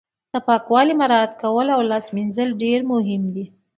[0.33, 3.45] د پاکوالي مراعت کول او لاس مینځل ډیر مهم دي